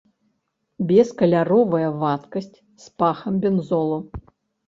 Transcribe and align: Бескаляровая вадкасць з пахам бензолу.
Бескаляровая 0.91 1.89
вадкасць 2.03 2.57
з 2.85 2.89
пахам 3.01 3.33
бензолу. 3.43 3.99